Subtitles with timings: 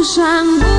[0.00, 0.69] 路上。